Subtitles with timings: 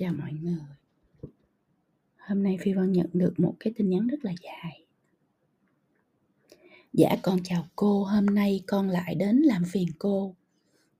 [0.00, 0.60] Chào mọi người.
[2.18, 4.84] Hôm nay Phi Vân nhận được một cái tin nhắn rất là dài.
[6.92, 10.34] Dạ con chào cô, hôm nay con lại đến làm phiền cô.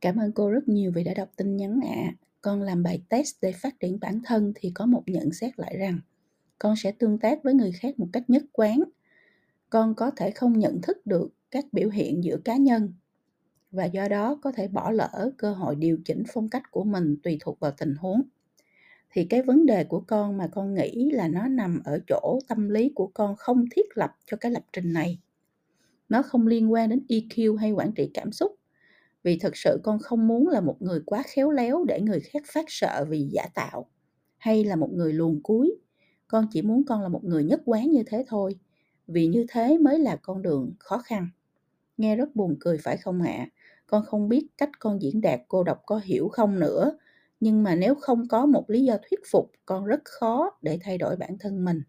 [0.01, 1.95] Cảm ơn cô rất nhiều vì đã đọc tin nhắn ạ.
[1.95, 2.15] À.
[2.41, 5.77] Con làm bài test để phát triển bản thân thì có một nhận xét lại
[5.79, 6.01] rằng
[6.59, 8.83] con sẽ tương tác với người khác một cách nhất quán.
[9.71, 12.93] Con có thể không nhận thức được các biểu hiện giữa cá nhân
[13.71, 17.17] và do đó có thể bỏ lỡ cơ hội điều chỉnh phong cách của mình
[17.23, 18.23] tùy thuộc vào tình huống
[19.11, 22.69] thì cái vấn đề của con mà con nghĩ là nó nằm ở chỗ tâm
[22.69, 25.19] lý của con không thiết lập cho cái lập trình này.
[26.09, 28.53] Nó không liên quan đến EQ hay quản trị cảm xúc.
[29.23, 32.43] Vì thực sự con không muốn là một người quá khéo léo để người khác
[32.47, 33.87] phát sợ vì giả tạo
[34.37, 35.77] hay là một người luồn cuối.
[36.29, 38.59] Con chỉ muốn con là một người nhất quán như thế thôi.
[39.07, 41.29] Vì như thế mới là con đường khó khăn.
[41.97, 43.49] Nghe rất buồn cười, phải không ạ?
[43.87, 46.99] Con không biết cách con diễn đạt cô đọc có hiểu không nữa
[47.41, 50.99] nhưng mà nếu không có một lý do thuyết phục con rất khó để thay
[50.99, 51.83] đổi bản thân mình.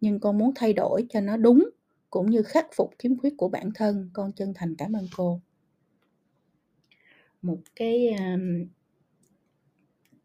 [0.00, 1.70] Nhưng con muốn thay đổi cho nó đúng
[2.10, 5.40] cũng như khắc phục khiếm khuyết của bản thân con chân thành cảm ơn cô.
[7.42, 8.66] Một cái um,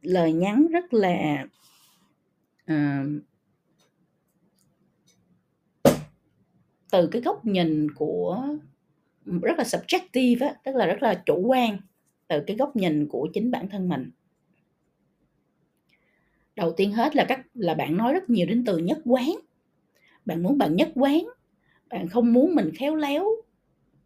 [0.02, 1.46] lời nhắn rất là
[2.68, 3.20] um,
[6.92, 8.48] từ cái góc nhìn của
[9.26, 11.78] rất là subjective á, tức là rất là chủ quan
[12.28, 14.12] từ cái góc nhìn của chính bản thân mình.
[16.56, 19.32] Đầu tiên hết là các là bạn nói rất nhiều đến từ nhất quán.
[20.26, 21.26] Bạn muốn bạn nhất quán
[21.90, 23.26] bạn không muốn mình khéo léo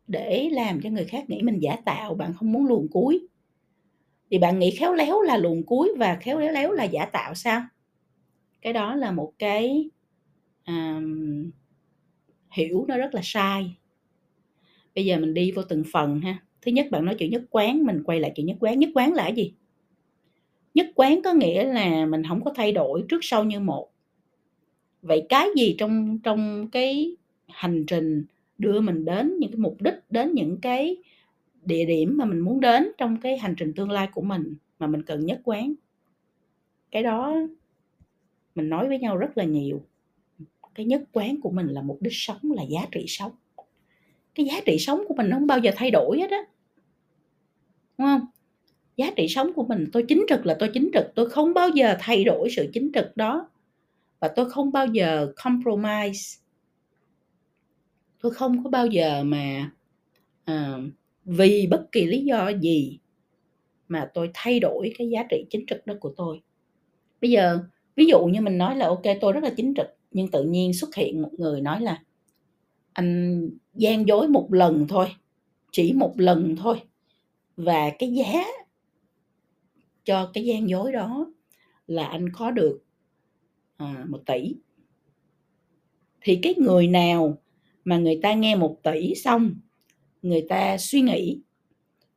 [0.07, 3.27] để làm cho người khác nghĩ mình giả tạo bạn không muốn luồn cuối.
[4.31, 7.35] Thì bạn nghĩ khéo léo là luồn cuối và khéo léo léo là giả tạo
[7.35, 7.61] sao?
[8.61, 9.89] Cái đó là một cái
[10.67, 11.51] um,
[12.51, 13.75] hiểu nó rất là sai.
[14.95, 17.85] Bây giờ mình đi vô từng phần ha thứ nhất bạn nói chuyện nhất quán,
[17.85, 18.79] mình quay lại chuyện nhất quán.
[18.79, 19.53] Nhất quán là gì?
[20.73, 23.89] Nhất quán có nghĩa là mình không có thay đổi trước sau như một.
[25.01, 27.15] Vậy cái gì trong trong cái
[27.47, 28.25] hành trình
[28.57, 30.97] đưa mình đến những cái mục đích, đến những cái
[31.65, 34.87] địa điểm mà mình muốn đến trong cái hành trình tương lai của mình mà
[34.87, 35.73] mình cần nhất quán?
[36.91, 37.35] Cái đó
[38.55, 39.81] mình nói với nhau rất là nhiều.
[40.75, 43.31] Cái nhất quán của mình là mục đích sống, là giá trị sống
[44.35, 46.41] cái giá trị sống của mình không bao giờ thay đổi hết á.
[47.97, 48.25] Đúng không?
[48.97, 51.69] Giá trị sống của mình tôi chính trực là tôi chính trực tôi không bao
[51.69, 53.49] giờ thay đổi sự chính trực đó.
[54.19, 56.39] Và tôi không bao giờ compromise.
[58.21, 59.71] Tôi không có bao giờ mà
[60.51, 60.81] uh,
[61.25, 62.99] vì bất kỳ lý do gì
[63.87, 66.41] mà tôi thay đổi cái giá trị chính trực đó của tôi.
[67.21, 67.59] Bây giờ
[67.95, 69.87] ví dụ như mình nói là ok tôi rất là chính trực.
[70.11, 72.03] Nhưng tự nhiên xuất hiện một người nói là
[72.99, 75.07] anh gian dối một lần thôi
[75.71, 76.81] chỉ một lần thôi.
[77.57, 78.43] Và cái giá
[80.05, 81.31] cho cái gian dối đó
[81.87, 82.81] là anh có được
[83.77, 84.55] à, một tỷ.
[86.21, 87.37] Thì cái người nào
[87.85, 89.55] mà người ta nghe một tỷ xong
[90.21, 91.41] người ta suy nghĩ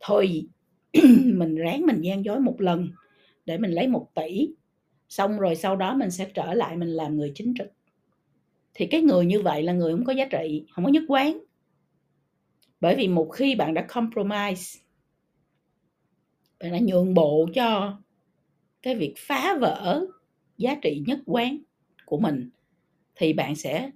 [0.00, 0.46] thôi
[1.24, 2.88] mình ráng mình gian dối một lần
[3.46, 4.48] để mình lấy một tỷ
[5.08, 7.72] xong rồi sau đó mình sẽ trở lại mình làm người chính trực
[8.74, 11.38] thì cái người như vậy là người không có giá trị, không có nhất quán.
[12.80, 14.80] Bởi vì một khi bạn đã compromise,
[16.60, 17.98] bạn đã nhượng bộ cho
[18.82, 20.06] cái việc phá vỡ
[20.58, 21.58] giá trị nhất quán
[22.06, 22.50] của mình,
[23.14, 23.90] thì bạn sẽ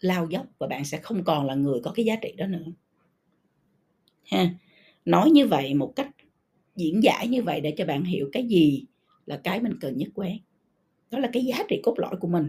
[0.00, 2.72] lao dốc và bạn sẽ không còn là người có cái giá trị đó nữa.
[4.24, 4.54] Ha.
[5.04, 6.10] Nói như vậy một cách
[6.76, 8.84] diễn giải như vậy để cho bạn hiểu cái gì
[9.26, 10.36] là cái mình cần nhất quán.
[11.10, 12.48] Đó là cái giá trị cốt lõi của mình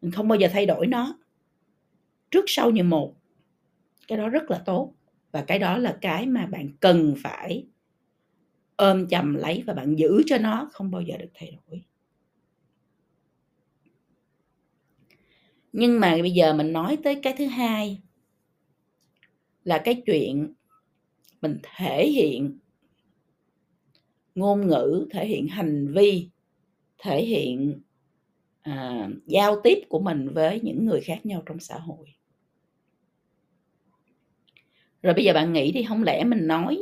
[0.00, 1.18] mình không bao giờ thay đổi nó.
[2.30, 3.14] Trước sau như một.
[4.08, 4.94] Cái đó rất là tốt.
[5.32, 7.66] Và cái đó là cái mà bạn cần phải
[8.76, 11.82] ôm chầm lấy và bạn giữ cho nó không bao giờ được thay đổi.
[15.72, 18.00] Nhưng mà bây giờ mình nói tới cái thứ hai
[19.64, 20.52] là cái chuyện
[21.42, 22.58] mình thể hiện
[24.34, 26.28] ngôn ngữ, thể hiện hành vi,
[26.98, 27.80] thể hiện
[28.62, 32.14] à, giao tiếp của mình với những người khác nhau trong xã hội.
[35.02, 36.78] Rồi bây giờ bạn nghĩ đi không lẽ mình nói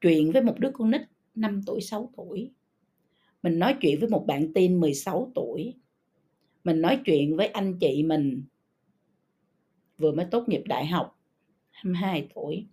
[0.00, 1.00] chuyện với một đứa con nít
[1.34, 2.50] 5 tuổi 6 tuổi?
[3.42, 5.74] Mình nói chuyện với một bạn tin 16 tuổi.
[6.64, 8.42] Mình nói chuyện với anh chị mình
[9.98, 11.18] vừa mới tốt nghiệp đại học
[11.70, 12.66] 22 tuổi.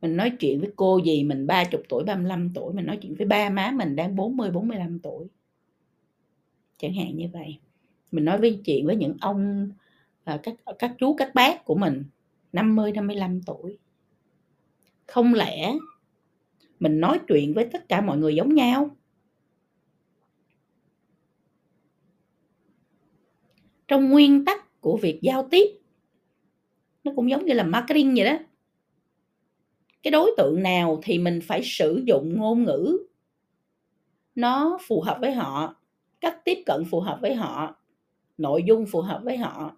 [0.00, 2.74] Mình nói chuyện với cô gì mình 30 tuổi 35 tuổi.
[2.74, 5.28] Mình nói chuyện với ba má mình đang 40 45 tuổi
[6.84, 7.58] chẳng hạn như vậy.
[8.12, 9.70] Mình nói với chuyện với những ông
[10.24, 12.04] à, các các chú, các bác của mình
[12.52, 13.78] 50 55 tuổi.
[15.06, 15.74] Không lẽ
[16.80, 18.96] mình nói chuyện với tất cả mọi người giống nhau?
[23.88, 25.66] Trong nguyên tắc của việc giao tiếp,
[27.04, 28.38] nó cũng giống như là marketing vậy đó.
[30.02, 32.98] Cái đối tượng nào thì mình phải sử dụng ngôn ngữ
[34.34, 35.74] nó phù hợp với họ
[36.24, 37.76] cách tiếp cận phù hợp với họ,
[38.38, 39.76] nội dung phù hợp với họ,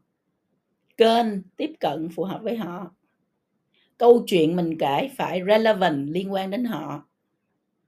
[0.96, 2.94] kênh tiếp cận phù hợp với họ.
[3.98, 7.08] Câu chuyện mình kể phải relevant liên quan đến họ,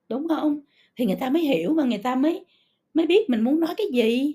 [0.09, 0.61] đúng không?
[0.97, 2.45] Thì người ta mới hiểu và người ta mới
[2.95, 4.35] mới biết mình muốn nói cái gì.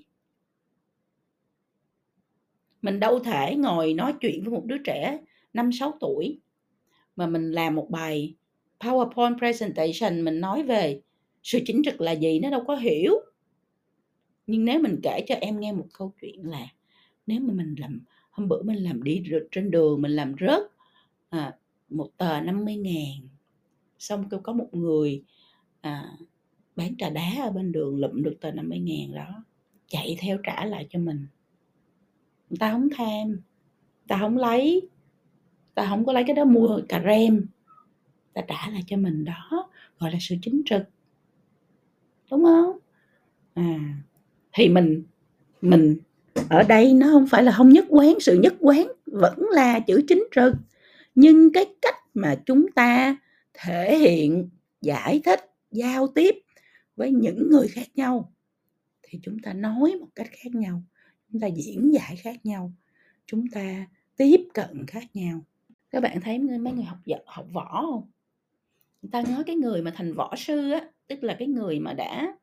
[2.82, 5.18] Mình đâu thể ngồi nói chuyện với một đứa trẻ
[5.52, 6.40] năm sáu tuổi
[7.16, 8.34] mà mình làm một bài
[8.80, 11.00] PowerPoint presentation mình nói về
[11.42, 13.20] sự chính trực là gì nó đâu có hiểu
[14.46, 16.66] nhưng nếu mình kể cho em nghe một câu chuyện là
[17.26, 18.00] nếu mà mình làm
[18.30, 20.62] hôm bữa mình làm đi trên đường mình làm rớt
[21.30, 21.56] à,
[21.88, 23.28] một tờ 50 ngàn
[23.98, 25.24] xong kêu có một người
[25.80, 26.16] à,
[26.76, 29.44] bán trà đá ở bên đường lụm được tờ 50 ngàn đó
[29.88, 31.26] chạy theo trả lại cho mình.
[32.50, 33.40] Người ta không tham
[34.06, 34.88] ta không lấy
[35.74, 37.46] ta không có lấy cái đó mua cà rem
[38.32, 40.82] ta trả lại cho mình đó gọi là sự chính trực.
[42.30, 42.78] Đúng không?
[43.54, 44.02] À
[44.56, 45.02] thì mình
[45.60, 45.96] mình
[46.48, 50.04] ở đây nó không phải là không nhất quán, sự nhất quán vẫn là chữ
[50.08, 50.54] chính trực
[51.14, 53.16] nhưng cái cách mà chúng ta
[53.54, 54.48] thể hiện,
[54.80, 55.40] giải thích,
[55.70, 56.34] giao tiếp
[56.96, 58.32] với những người khác nhau
[59.02, 60.82] thì chúng ta nói một cách khác nhau,
[61.32, 62.72] chúng ta diễn giải khác nhau,
[63.26, 63.86] chúng ta
[64.16, 65.40] tiếp cận khác nhau.
[65.90, 68.10] Các bạn thấy mấy người học võ học võ không?
[69.02, 71.92] Người ta nói cái người mà thành võ sư á, tức là cái người mà
[71.92, 72.34] đã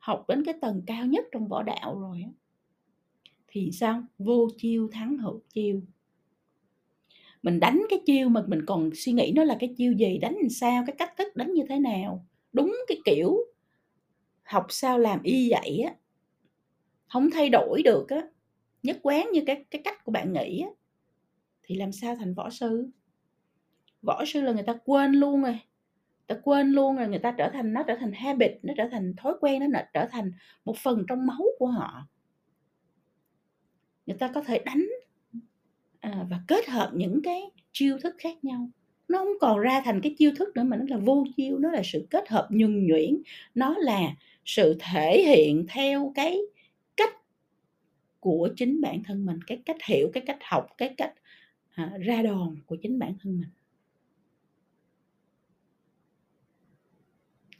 [0.00, 2.24] học đến cái tầng cao nhất trong võ đạo rồi
[3.48, 4.02] thì sao?
[4.18, 5.82] Vô chiêu thắng hữu chiêu.
[7.42, 10.36] Mình đánh cái chiêu mà mình còn suy nghĩ nó là cái chiêu gì, đánh
[10.40, 12.26] làm sao, cái cách thức đánh như thế nào?
[12.52, 13.36] Đúng cái kiểu
[14.42, 15.94] học sao làm y vậy á,
[17.08, 18.22] không thay đổi được á,
[18.82, 20.70] nhất quán như cái cái cách của bạn nghĩ á,
[21.62, 22.88] thì làm sao thành võ sư?
[24.02, 25.58] Võ sư là người ta quên luôn rồi
[26.30, 29.14] ta quên luôn rồi người ta trở thành nó trở thành habit nó trở thành
[29.16, 30.32] thói quen nó trở thành
[30.64, 32.06] một phần trong máu của họ.
[34.06, 34.86] Người ta có thể đánh
[36.00, 37.42] à, và kết hợp những cái
[37.72, 38.70] chiêu thức khác nhau.
[39.08, 41.70] Nó không còn ra thành cái chiêu thức nữa mà nó là vô chiêu nó
[41.70, 43.22] là sự kết hợp nhuần nhuyễn.
[43.54, 46.38] Nó là sự thể hiện theo cái
[46.96, 47.16] cách
[48.20, 51.14] của chính bản thân mình cái cách hiểu cái cách học cái cách
[51.74, 53.48] à, ra đòn của chính bản thân mình.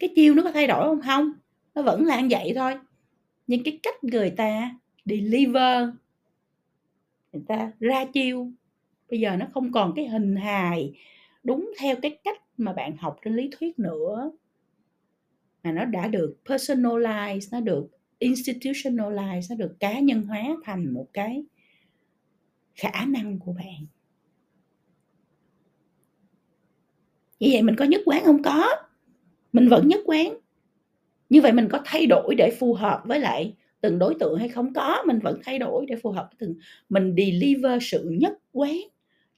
[0.00, 1.00] Cái chiêu nó có thay đổi không?
[1.02, 1.32] Không,
[1.74, 2.74] nó vẫn là như vậy thôi.
[3.46, 5.88] Nhưng cái cách người ta deliver,
[7.32, 8.50] người ta ra chiêu,
[9.10, 10.92] bây giờ nó không còn cái hình hài
[11.44, 14.32] đúng theo cái cách mà bạn học trên lý thuyết nữa.
[15.64, 17.88] Mà nó đã được personalize nó được
[18.20, 21.44] institutionalize nó được cá nhân hóa thành một cái
[22.74, 23.86] khả năng của bạn.
[27.40, 28.42] Như vậy mình có nhất quán không?
[28.42, 28.89] Có
[29.52, 30.36] mình vẫn nhất quán.
[31.28, 34.48] Như vậy mình có thay đổi để phù hợp với lại từng đối tượng hay
[34.48, 34.74] không?
[34.74, 36.54] Có, mình vẫn thay đổi để phù hợp với từng.
[36.88, 38.76] Mình deliver sự nhất quán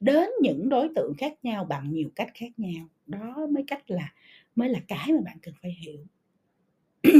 [0.00, 2.88] đến những đối tượng khác nhau bằng nhiều cách khác nhau.
[3.06, 4.12] Đó mới cách là,
[4.56, 6.06] mới là cái mà bạn cần phải hiểu.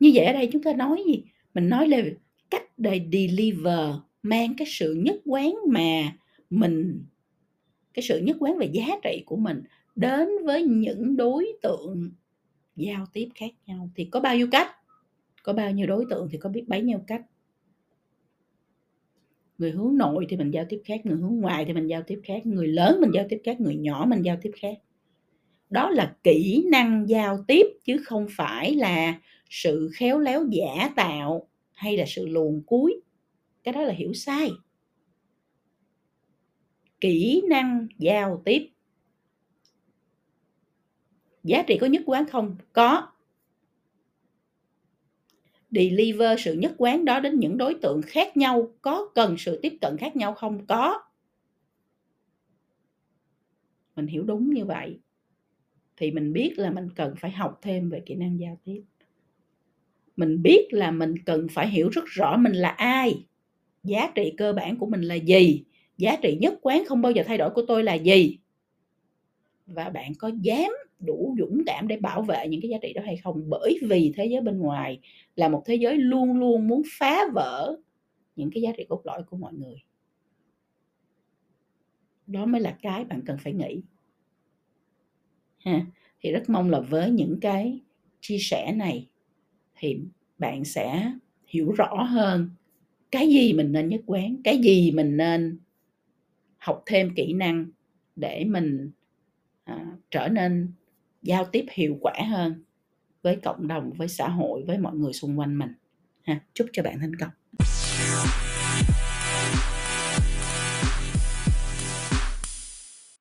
[0.00, 1.24] Như vậy ở đây chúng ta nói gì?
[1.54, 1.98] Mình nói là
[2.50, 6.16] cách để deliver, mang cái sự nhất quán mà
[6.50, 7.04] mình
[7.94, 9.62] cái sự nhất quán về giá trị của mình
[9.96, 12.10] đến với những đối tượng
[12.76, 14.68] giao tiếp khác nhau thì có bao nhiêu cách,
[15.42, 17.22] có bao nhiêu đối tượng thì có biết bấy nhiêu cách.
[19.58, 22.20] Người hướng nội thì mình giao tiếp khác, người hướng ngoài thì mình giao tiếp
[22.24, 24.78] khác, người lớn mình giao tiếp khác, người nhỏ mình giao tiếp khác.
[25.70, 29.20] Đó là kỹ năng giao tiếp chứ không phải là
[29.50, 33.00] sự khéo léo giả tạo hay là sự luồn cuối.
[33.64, 34.50] Cái đó là hiểu sai
[37.00, 38.68] kỹ năng giao tiếp.
[41.44, 42.56] Giá trị có nhất quán không?
[42.72, 43.08] Có.
[45.70, 48.72] Deliver sự nhất quán đó đến những đối tượng khác nhau.
[48.82, 50.66] Có cần sự tiếp cận khác nhau không?
[50.66, 51.02] Có.
[53.96, 54.98] Mình hiểu đúng như vậy.
[55.96, 58.82] Thì mình biết là mình cần phải học thêm về kỹ năng giao tiếp.
[60.16, 63.26] Mình biết là mình cần phải hiểu rất rõ mình là ai.
[63.82, 65.64] Giá trị cơ bản của mình là gì?
[66.00, 68.38] Giá trị nhất quán không bao giờ thay đổi của tôi là gì?
[69.66, 73.02] Và bạn có dám đủ dũng cảm để bảo vệ những cái giá trị đó
[73.04, 73.42] hay không?
[73.48, 75.00] Bởi vì thế giới bên ngoài
[75.36, 77.76] là một thế giới luôn luôn muốn phá vỡ
[78.36, 79.76] những cái giá trị cốt lõi của mọi người.
[82.26, 83.82] Đó mới là cái bạn cần phải nghĩ.
[85.58, 85.86] Ha,
[86.20, 87.80] thì rất mong là với những cái
[88.20, 89.08] chia sẻ này
[89.78, 90.00] thì
[90.38, 91.12] bạn sẽ
[91.46, 92.50] hiểu rõ hơn
[93.10, 95.58] cái gì mình nên nhất quán, cái gì mình nên
[96.60, 97.66] học thêm kỹ năng
[98.16, 98.90] để mình
[99.64, 100.72] à, trở nên
[101.22, 102.64] giao tiếp hiệu quả hơn
[103.22, 105.74] với cộng đồng với xã hội với mọi người xung quanh mình.
[106.22, 107.30] Ha chúc cho bạn thành công.